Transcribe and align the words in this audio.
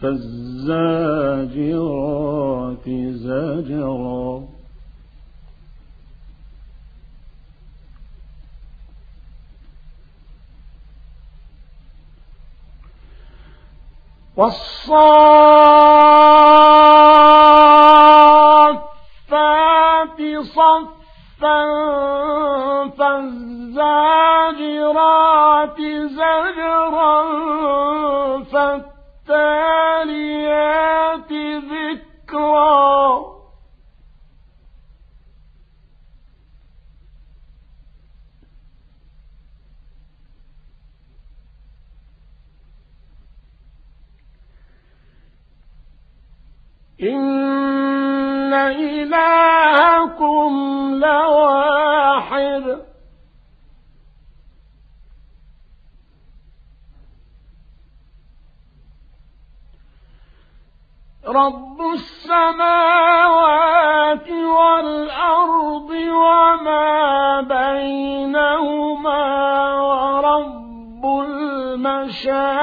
فالزاجرات 0.00 1.50
زجرا. 3.12 4.42
والصافات 14.36 14.90
صفا 20.42 20.88
فالزاجرات 22.98 24.20
إن 47.02 48.52
إلهكم 48.54 50.50
لواحد 50.94 52.80
رب 61.26 61.80
السماوات 61.94 63.10
والأرض 64.30 65.90
وما 65.90 67.40
بينهما 67.40 69.24
ورب 69.80 71.04
المشارق 71.26 72.60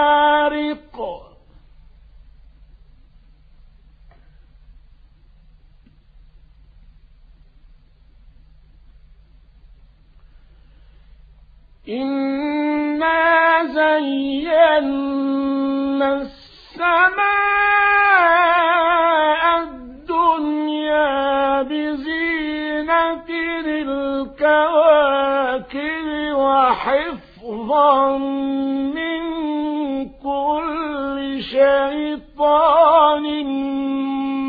إنا 11.90 13.64
زينا 13.64 14.80
السماء 16.14 17.18
الدنيا 19.64 21.62
بزينة 21.62 23.26
الكواكب 23.68 24.78
وحفظا 26.36 28.18
من 28.18 29.24
كل 30.10 31.40
شيطان 31.44 33.26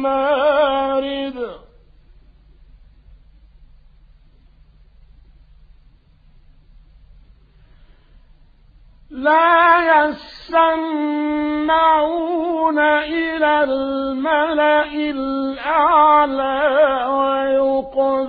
مارد 0.03 1.59
لا 9.10 10.09
يسمعون 10.09 11.19
إلى 13.38 13.65
الملأ 13.65 14.93
الأعلى 14.93 16.60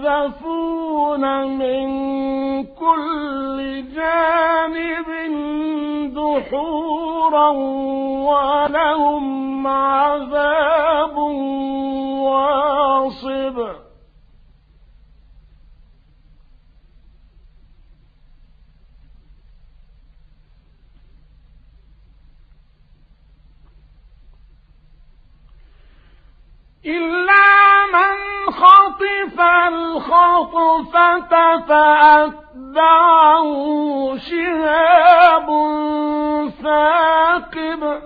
ويقذفون 0.05 1.23
من 1.57 1.89
كل 2.65 3.85
جانب 3.95 5.09
دحورا 6.13 7.49
ولهم 8.29 9.67
عذاب 9.67 11.17
واصب 12.17 13.79
إلا 26.85 27.85
من 27.93 28.51
خطف 28.53 29.39
الخطفة 29.99 31.57
فأتبعه 31.67 33.51
شهاب 34.17 35.47
ثاقب. 36.63 38.01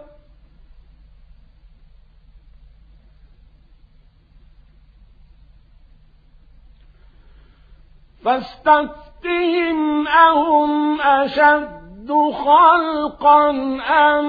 فاستفتهم 8.26 10.08
أهم 10.08 11.02
أشد 11.02 12.12
خلقا 12.34 13.50
أم 13.90 14.28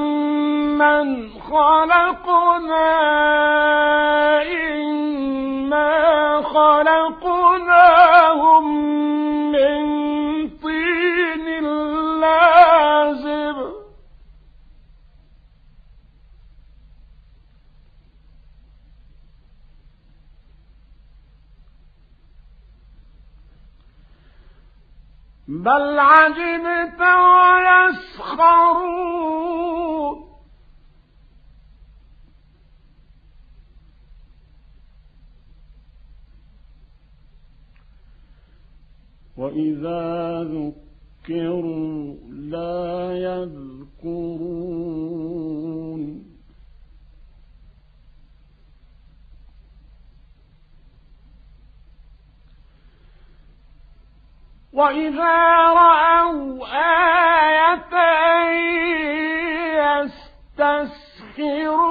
من 0.79 1.31
خلقنا 1.41 2.95
خلقناهم 6.55 8.65
من 9.53 9.83
طين 10.49 11.65
لازب 12.21 13.59
بل 25.49 25.99
عجبت 25.99 27.01
ويسخرون 28.21 29.64
وإذا 39.45 40.43
ذكروا 40.43 42.17
لا 42.31 43.13
يذكرون 43.13 44.45
وإذا 54.73 55.37
رأوا 55.69 56.67
آية 57.53 57.95
يستسخرون 60.57 61.85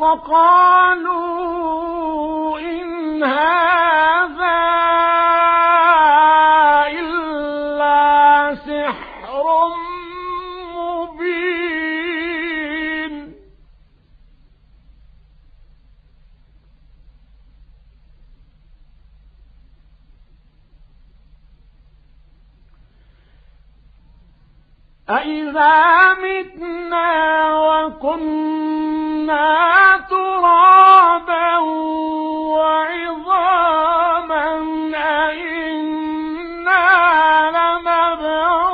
وقالوا 0.00 1.80
إن 2.58 3.24
هذا 3.24 4.60
إلا 6.88 8.54
سحر 8.54 9.46
مبين. 10.76 11.94
أئذا 25.10 26.14
متنا 26.14 27.10
وكنا 27.56 28.89
ترابا 30.10 31.58
وعظاما 32.56 34.46
أئنا 34.94 36.86
لمبعوثون 37.80 38.70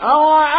أو 0.00 0.53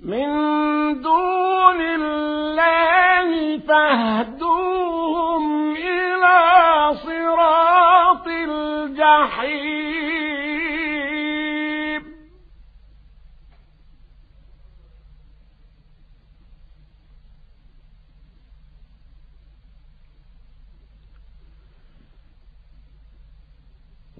من 0.00 0.28
دون 1.02 1.80
الله 1.80 3.58
فاهدوهم 3.58 4.37
الجحيم 9.24 10.38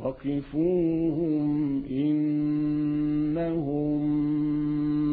وقفوهم 0.09 1.85
إنهم 1.91 3.49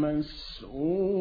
مسؤولون 0.02 1.15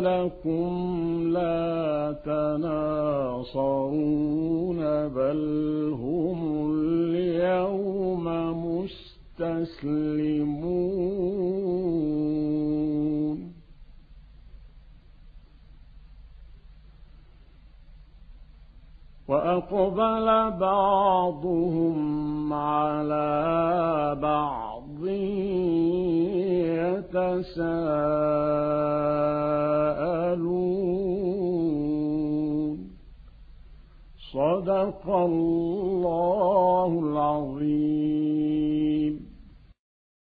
لكم 0.00 0.72
لا 1.32 2.16
تناصرون 2.24 3.70
بل 5.08 5.92
هم 5.94 6.70
اليوم 6.72 8.24
مستسلمون 9.40 10.20
وأقبل 19.28 20.26
بعضهم 20.58 22.52
على 22.52 24.18
بعض 24.22 25.06
يتساءلون 27.10 28.49
صدق 34.60 35.08
الله 35.08 37.00
العظيم. 37.02 37.99